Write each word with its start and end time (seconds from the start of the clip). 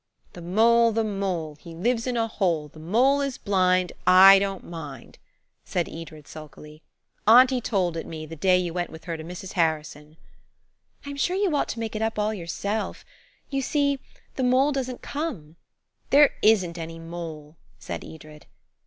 "'The 0.33 0.41
mole, 0.41 0.91
the 0.91 1.03
mole, 1.03 1.55
He 1.61 1.75
lives 1.75 2.07
in 2.07 2.17
a 2.17 2.27
hole. 2.27 2.69
The 2.69 2.79
mole 2.79 3.21
is 3.21 3.37
blind; 3.37 3.91
I 4.07 4.39
don't 4.39 4.63
mind,'" 4.67 5.19
said 5.63 5.87
Edred 5.87 6.27
sulkily. 6.27 6.81
"Auntie 7.27 7.61
told 7.61 8.03
me 8.07 8.23
it 8.23 8.29
the 8.31 8.35
day 8.35 8.57
you 8.57 8.73
went 8.73 8.87
to 8.99 9.05
her 9.11 9.17
with 9.17 9.27
Mrs. 9.27 9.53
Harrison." 9.53 10.17
"I'm 11.05 11.17
sure 11.17 11.35
you 11.37 11.55
ought 11.55 11.67
to 11.69 11.79
make 11.79 11.95
it 11.95 12.01
up 12.01 12.17
all 12.17 12.33
your 12.33 12.47
self. 12.47 13.05
You 13.51 13.61
see, 13.61 13.99
the 14.37 14.43
mole 14.43 14.71
doesn't 14.71 15.03
come." 15.03 15.57
"There 16.09 16.31
isn't 16.41 16.79
any 16.79 16.97
mole," 16.97 17.57
said 17.77 18.03
Edred. 18.03 18.47